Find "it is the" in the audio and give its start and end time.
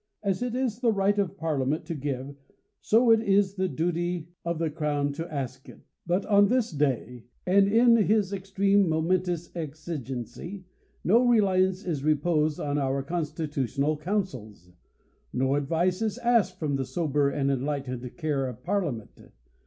0.41-0.91, 3.11-3.67